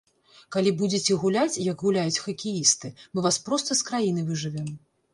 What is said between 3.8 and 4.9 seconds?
з краіны выжывем.